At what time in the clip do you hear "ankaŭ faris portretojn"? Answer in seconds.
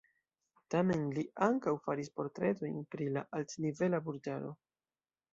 1.47-2.79